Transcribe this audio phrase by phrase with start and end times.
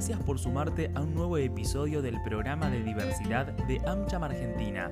[0.00, 4.90] Gracias por sumarte a un nuevo episodio del programa de diversidad de AmCham Argentina.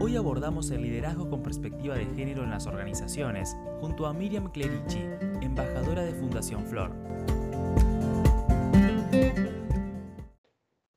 [0.00, 5.04] Hoy abordamos el liderazgo con perspectiva de género en las organizaciones, junto a Miriam Clerici,
[5.40, 6.90] embajadora de Fundación Flor.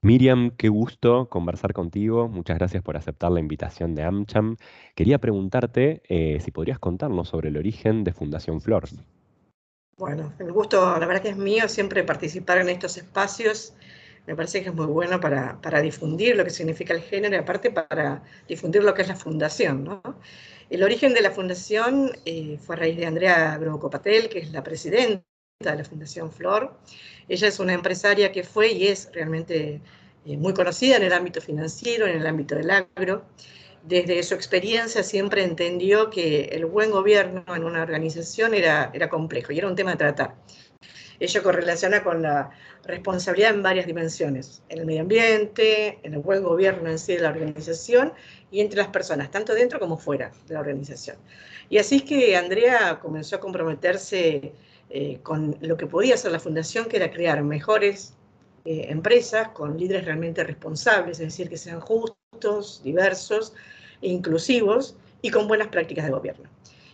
[0.01, 2.29] Miriam, qué gusto conversar contigo.
[2.29, 4.55] Muchas gracias por aceptar la invitación de AmCham.
[4.95, 8.85] Quería preguntarte eh, si podrías contarnos sobre el origen de Fundación Flor.
[9.97, 13.73] Bueno, el gusto, la verdad que es mío siempre participar en estos espacios.
[14.25, 17.69] Me parece que es muy bueno para, difundir lo que significa el género y aparte
[17.69, 19.83] para difundir lo que es la fundación.
[19.83, 20.01] ¿no?
[20.69, 24.63] El origen de la fundación eh, fue a raíz de Andrea Grocopatel, que es la
[24.63, 25.23] presidenta
[25.59, 26.79] de la Fundación Flor.
[27.29, 29.81] Ella es una empresaria que fue y es realmente
[30.25, 33.25] eh, muy conocida en el ámbito financiero, en el ámbito del agro
[33.83, 39.51] desde su experiencia siempre entendió que el buen gobierno en una organización era, era complejo
[39.51, 40.35] y era un tema a tratar.
[41.19, 42.49] Ello correlaciona con la
[42.85, 47.21] responsabilidad en varias dimensiones, en el medio ambiente, en el buen gobierno en sí de
[47.21, 48.13] la organización
[48.51, 51.17] y entre las personas, tanto dentro como fuera de la organización.
[51.69, 54.53] Y así es que Andrea comenzó a comprometerse
[54.89, 58.15] eh, con lo que podía hacer la fundación, que era crear mejores
[58.65, 62.22] eh, empresas con líderes realmente responsables, es decir, que sean justos,
[62.83, 63.53] diversos,
[64.01, 66.49] inclusivos y con buenas prácticas de gobierno.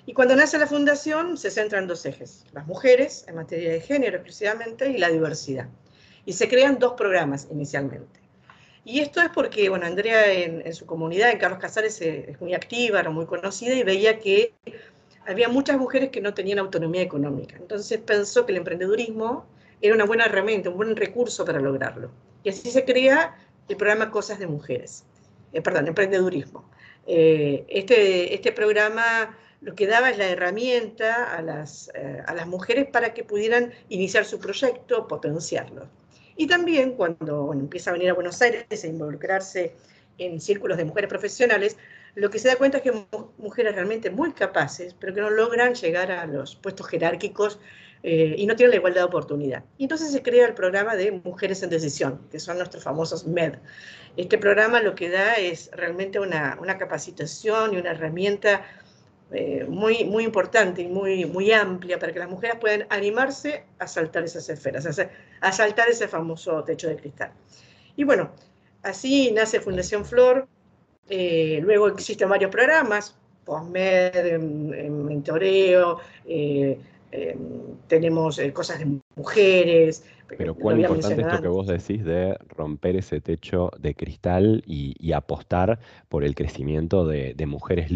[0.05, 3.81] Y cuando nace la fundación se centra en dos ejes, las mujeres en materia de
[3.81, 5.67] género exclusivamente y la diversidad.
[6.25, 8.19] Y se crean dos programas inicialmente.
[8.85, 12.55] Y esto es porque, bueno, Andrea en, su comunidad, en Carlos Casares, eh, es muy
[12.55, 14.53] activa, era muy conocida y veía que
[15.27, 17.55] había muchas mujeres que no tenían autonomía económica.
[17.57, 19.45] Entonces pensó que el emprendedurismo
[19.81, 22.09] era una buena herramienta, un buen recurso para lograrlo.
[22.43, 25.03] Y así se crea el programa Cosas de Mujeres,
[25.53, 26.69] eh, perdón, emprendedurismo.
[27.07, 32.47] Eh, este, este programa lo que daba es la herramienta a las, eh, a las
[32.47, 35.87] mujeres para que pudieran iniciar su proyecto, potenciarlo.
[36.37, 39.75] Y también cuando empieza a venir a Buenos Aires a involucrarse
[40.17, 41.77] en círculos de mujeres profesionales,
[42.15, 43.05] lo que se da cuenta es que
[43.37, 47.59] mujeres realmente muy capaces, pero que no logran llegar a los puestos jerárquicos
[48.03, 49.63] eh, y no tienen la igualdad de oportunidad.
[49.77, 53.55] Y entonces se crea el programa de Mujeres en Decisión, que son nuestros famosos MED.
[54.17, 58.65] Este programa lo que da es realmente una, una capacitación y una herramienta
[59.31, 63.85] eh, muy, muy importante y muy, muy amplia para que las mujeres puedan animarse a
[63.85, 64.87] saltar esas esferas,
[65.41, 67.31] a, saltar ese famoso techo de cristal.
[67.95, 68.31] Y bueno,
[68.81, 70.47] así nace Fundación Flor,
[71.09, 73.15] eh, luego existen varios programas,
[73.45, 76.79] POSMED, mentoreo, eh,
[77.11, 77.39] Em,
[77.87, 80.05] tenemos eh, cosas de mujeres.
[80.37, 85.79] Pero cuán importante esto que vos decís de romper ese techo de cristal y, apostar
[86.07, 87.91] por el crecimiento de, mujeres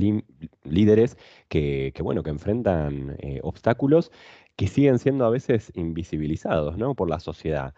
[0.63, 1.16] líderes
[1.47, 4.12] que, bueno, que enfrentan eh, obstáculos
[4.56, 6.95] que siguen siendo a veces invisibilizados ¿no?
[6.95, 7.75] por la sociedad.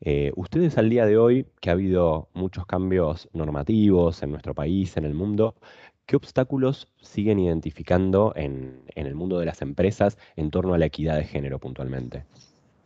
[0.00, 4.96] Eh, ustedes al día de hoy, que ha habido muchos cambios normativos en nuestro país,
[4.96, 5.56] en el mundo,
[6.08, 11.16] ¿Qué obstáculos siguen identificando en, el mundo de las empresas en torno a la equidad
[11.16, 12.24] de género puntualmente?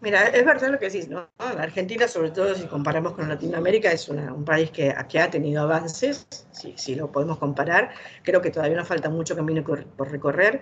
[0.00, 1.28] Mira, es verdad lo que decís, ¿no?
[1.38, 6.26] La Argentina, sobre todo si comparamos con Latinoamérica, es un país que, ha tenido avances,
[6.50, 7.92] si, lo podemos comparar.
[8.24, 10.60] Creo que todavía nos falta mucho camino por recorrer,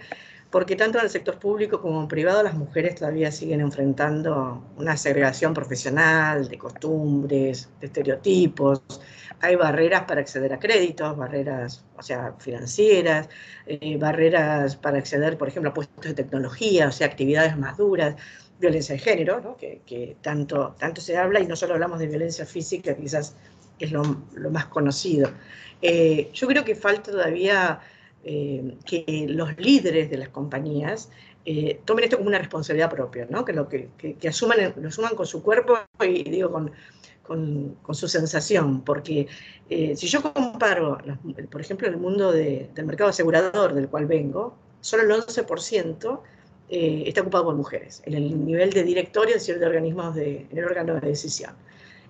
[0.50, 4.96] porque tanto en el sector público como en privado las mujeres todavía siguen enfrentando una
[4.96, 8.82] segregación profesional, de costumbres, de estereotipos,
[9.40, 13.28] hay barreras para acceder a créditos, barreras, o sea, financieras,
[13.66, 18.16] eh, barreras para acceder, por ejemplo, a puestos de tecnología, o sea, actividades más duras,
[18.58, 19.56] violencia de género, ¿no?
[19.56, 23.34] que, tanto, tanto se habla y no solo hablamos de violencia física, quizás
[23.78, 24.02] es lo,
[24.50, 25.30] más conocido.
[25.80, 27.80] Eh, yo creo que falta todavía
[28.24, 31.10] eh, que los líderes de las compañías
[31.84, 33.44] tomen esto como una responsabilidad propia, ¿no?
[33.44, 36.70] que, lo que, que, asuman, lo asuman con su cuerpo y digo con,
[37.82, 39.28] con, su sensación, porque
[39.68, 40.98] eh, si yo comparo,
[41.50, 46.20] por ejemplo, el mundo del mercado asegurador del cual vengo, solo el 11%
[46.70, 50.46] eh, está ocupado por mujeres, en el nivel de directorio, es decir, de organismos de,
[50.50, 51.52] en el órgano de decisión.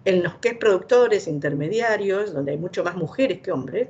[0.06, 3.88] En los que es productores, intermediarios, donde hay mucho más mujeres que hombres,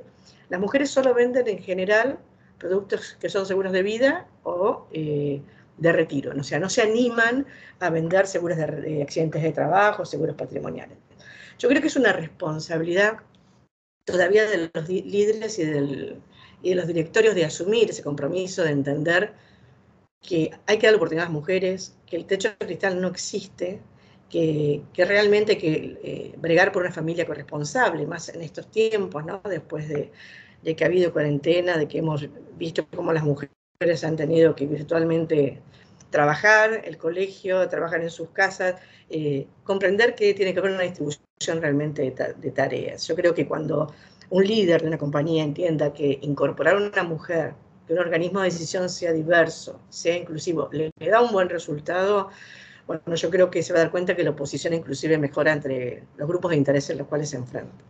[0.51, 2.19] las mujeres solo venden en general
[2.57, 5.41] productos que son seguros de vida o eh,
[5.77, 7.47] de retiro, o sea, no se animan
[7.79, 10.97] a vender seguros de accidentes de trabajo, seguros patrimoniales.
[11.57, 13.19] Yo creo que es una responsabilidad
[14.03, 19.33] todavía de los líderes y, de los directorios de asumir ese compromiso, de entender
[20.19, 23.79] que hay que dar oportunidad a las mujeres, que el techo de cristal no existe,
[24.31, 29.41] que, realmente hay que eh, bregar por una familia corresponsable, más en estos tiempos, ¿no?
[29.43, 30.11] después de,
[30.63, 35.61] que ha habido cuarentena, de que hemos visto cómo las mujeres han tenido que virtualmente
[36.09, 38.75] trabajar, el colegio, trabajar en sus casas,
[39.09, 43.07] eh, comprender que tiene que haber una distribución realmente de, tareas.
[43.07, 43.93] Yo creo que cuando
[44.29, 47.53] un líder de una compañía entienda que incorporar a una mujer,
[47.87, 52.29] que un organismo de decisión sea diverso, sea inclusivo, le, da un buen resultado,
[52.99, 56.03] bueno, yo creo que se va a dar cuenta que la oposición inclusive mejora entre
[56.17, 57.83] los grupos de interés en los cuales se enfrenta.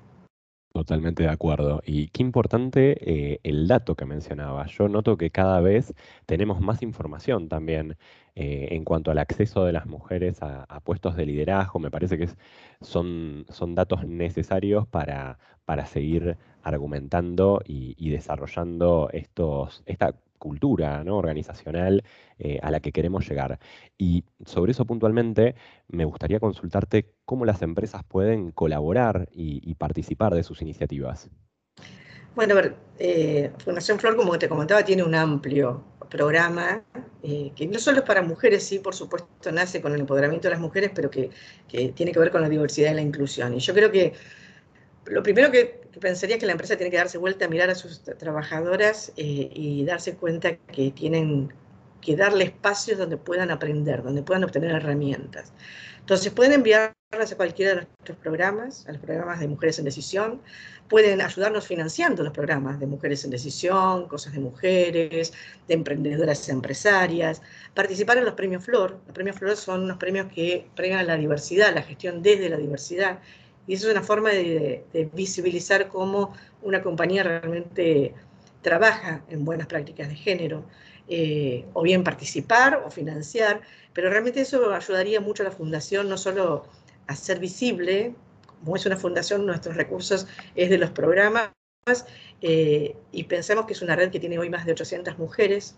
[0.74, 1.82] Totalmente de acuerdo.
[1.86, 4.66] Y qué importante eh, el dato que mencionaba.
[4.68, 5.94] Yo noto que cada vez
[6.26, 7.98] tenemos más información también
[8.36, 11.80] eh, en cuanto al acceso de las mujeres a, puestos de liderazgo.
[11.80, 12.30] Me parece que
[12.80, 13.46] son,
[13.76, 15.38] datos necesarios para
[15.88, 22.04] seguir argumentando y, desarrollando estos, esta cultura organizacional
[22.40, 23.60] eh, a la que queremos llegar.
[23.98, 25.56] Y sobre eso puntualmente,
[25.88, 31.30] me gustaría consultarte cómo las empresas pueden colaborar y, participar de sus iniciativas.
[32.36, 36.84] Bueno, a ver, eh, Fundación Flor, como te comentaba, tiene un amplio programa
[37.24, 40.54] eh, que no solo es para mujeres, sí, por supuesto, nace con el empoderamiento de
[40.54, 41.30] las mujeres, pero que
[41.94, 43.54] tiene que ver con la diversidad y la inclusión.
[43.54, 44.14] Y yo creo que
[45.06, 47.76] lo primero que, pensaría es que la empresa tiene que darse vuelta a mirar a
[47.76, 51.54] sus trabajadoras eh, y darse cuenta que tienen
[52.02, 55.54] que darle espacios donde puedan aprender, donde puedan obtener herramientas.
[56.00, 60.42] Entonces pueden enviarlas a cualquiera de nuestros programas, a los programas de Mujeres en Decisión,
[60.90, 65.32] pueden ayudarnos financiando los programas de Mujeres en Decisión, Cosas de Mujeres,
[65.68, 67.42] de Emprendedoras Empresarias,
[67.74, 69.00] participar en los premios Flor.
[69.06, 73.20] Los premios Flor son unos premios que premian la diversidad, la gestión desde la diversidad,
[73.72, 74.84] y eso es una forma de,
[75.14, 78.14] visibilizar cómo una compañía realmente
[78.62, 80.66] trabaja en buenas prácticas de género,
[81.08, 83.62] eh, o bien participar o financiar,
[83.94, 86.66] pero realmente eso ayudaría mucho a la fundación, no solo
[87.08, 88.14] a ser visible,
[88.60, 91.54] como es una fundación, nuestros recursos es de los programas,
[92.42, 95.78] eh, y pensamos que es una red que tiene hoy más de 800 mujeres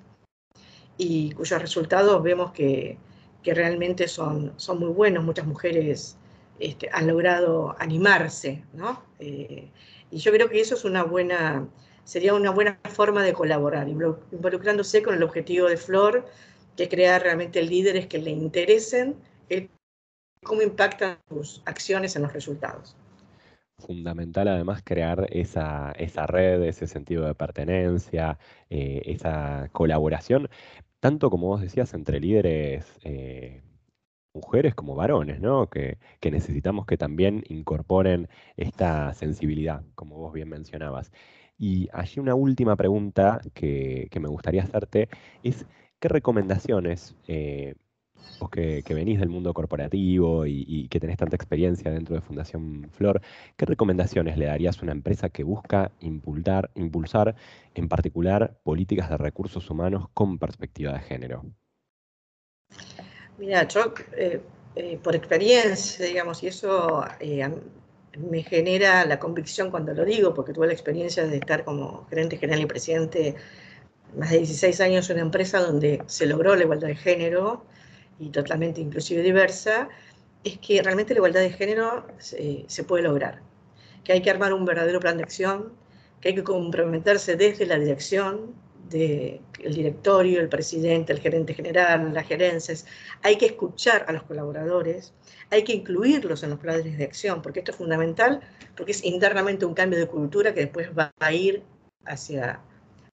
[0.98, 2.98] y cuyos resultados vemos que,
[3.44, 6.18] que realmente son, son muy buenos, muchas mujeres
[6.66, 9.04] este, han logrado animarse, ¿no?
[9.20, 9.70] Eh,
[10.12, 11.68] y yo creo que eso es una buena,
[12.04, 16.26] sería una buena forma de colaborar, involucrándose con el objetivo de Flor,
[16.78, 19.16] que crear realmente líderes que le interesen
[20.44, 22.96] cómo impactan sus acciones en los resultados.
[23.80, 28.38] Fundamental además crear esa, esa red, ese sentido de pertenencia,
[28.70, 30.50] eh, esa colaboración,
[31.00, 33.62] tanto como vos decías, entre líderes eh,
[34.34, 35.70] mujeres como varones, ¿no?
[35.70, 41.12] Que, necesitamos que también incorporen esta sensibilidad, como vos bien mencionabas.
[41.58, 45.10] Y allí una última pregunta que, me gustaría hacerte
[45.44, 45.66] es,
[46.00, 47.76] ¿qué recomendaciones, eh,
[48.40, 53.22] vos que, venís del mundo corporativo y, que tenés tanta experiencia dentro de Fundación Flor,
[53.58, 57.36] ¿qué recomendaciones le darías a una empresa que busca impulsar, impulsar
[57.76, 61.46] en particular políticas de recursos humanos con perspectiva de género?
[63.38, 64.42] Mira, yo eh,
[64.76, 67.50] eh, por experiencia, digamos, y eso eh,
[68.18, 72.38] me genera la convicción cuando lo digo, porque tuve la experiencia de estar como gerente
[72.38, 73.36] general y presidente
[74.16, 77.66] más de 16 años en una empresa donde se logró la igualdad de género
[78.20, 79.90] y totalmente inclusive diversa,
[80.44, 83.42] es que realmente la igualdad de género se puede lograr,
[84.04, 85.74] que hay que armar un verdadero plan de acción,
[86.22, 88.54] que hay que comprometerse desde la dirección,
[88.94, 92.86] el directorio, el presidente, el gerente general, las gerencias.
[93.22, 95.14] Hay que escuchar a los colaboradores,
[95.50, 98.42] hay que incluirlos en los planes de acción, porque esto es fundamental,
[98.76, 101.64] porque es internamente un cambio de cultura que después va a ir
[102.06, 102.60] hacia,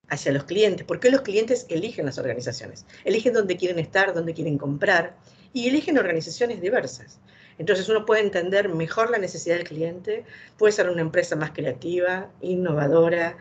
[0.09, 4.59] hacia los clientes, porque los clientes eligen las organizaciones, eligen dónde quieren estar, dónde quieren
[4.59, 5.17] comprar,
[5.53, 7.21] y eligen organizaciones diversas.
[7.59, 10.25] Entonces uno puede entender mejor la necesidad del cliente,
[10.57, 13.37] puede ser una empresa más creativa, innovadora,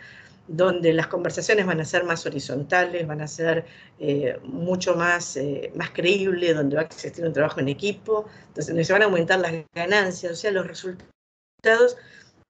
[0.50, 3.66] donde las conversaciones van a ser más horizontales, van a ser
[4.00, 8.68] eh, mucho más, eh, más creíbles, donde va a existir un trabajo en equipo, entonces
[8.68, 11.98] donde se van a aumentar las ganancias, o sea, los resultados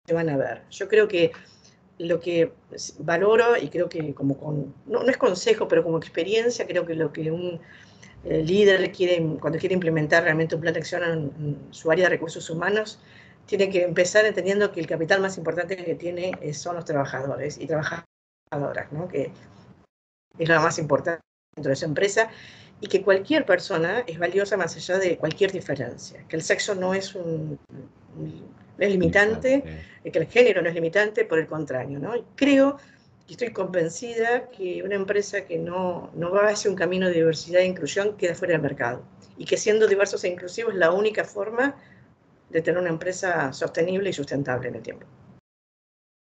[0.08, 0.63] se van a ver.
[0.72, 1.34] Yo creo que
[1.98, 2.53] lo que
[3.00, 7.12] valoro y creo que como con, no, es consejo, pero como experiencia, creo que lo
[7.12, 7.60] que un
[8.24, 12.12] eh, líder quiere, cuando quiere implementar realmente un plan de acción en su área de
[12.12, 13.01] recursos humanos,
[13.50, 17.65] tiene que empezar entendiendo que el capital más importante que tiene son los trabajadores y
[17.65, 19.08] trabajadoras, ¿no?
[19.08, 19.32] que
[20.38, 21.24] es lo más importante
[21.56, 22.29] dentro de su empresa,
[22.79, 26.94] y que cualquier persona es valiosa más allá de cualquier diferencia, que el sexo no
[26.94, 27.58] es un,
[28.77, 29.63] es limitante,
[30.03, 31.98] que el género no es limitante, por el contrario.
[31.98, 32.13] ¿no?
[32.36, 32.77] creo
[33.27, 37.62] y estoy convencida que una empresa que no, no va hacia un camino de diversidad
[37.62, 39.03] e inclusión queda fuera del mercado,
[39.39, 41.75] y que siendo diversos e inclusivos es la única forma
[42.50, 45.06] de tener una empresa sostenible y sustentable en el tiempo.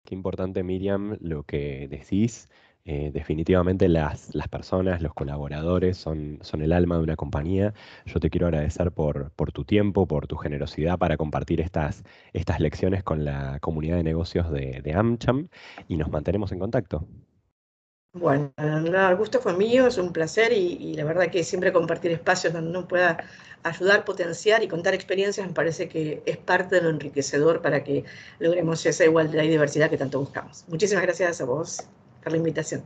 [0.06, 2.50] Qué importante, Miriam, lo que decís
[2.84, 7.74] Eh, definitivamente las, las, personas, los colaboradores son, son, el alma de una compañía.
[8.06, 12.04] Yo te quiero agradecer por, por tu tiempo, por tu generosidad para compartir estas,
[12.34, 15.50] estas lecciones con la comunidad de negocios de, de AmCham
[15.88, 17.08] y nos mantenemos en contacto.
[18.14, 22.52] Bueno, el gusto fue mío, es un placer y, la verdad que siempre compartir espacios
[22.52, 23.24] donde uno pueda
[23.64, 28.04] ayudar, potenciar y contar experiencias me parece que es parte de lo enriquecedor para que
[28.40, 30.66] logremos esa igualdad y diversidad que tanto buscamos.
[30.68, 31.84] Muchísimas gracias a vos
[32.22, 32.84] por la invitación.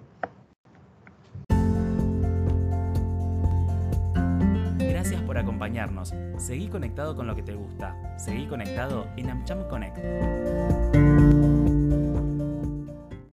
[4.78, 6.14] Gracias por acompañarnos.
[6.38, 7.96] Seguí conectado con lo que te gusta.
[8.20, 10.95] Seguí conectado en AmCham Connect.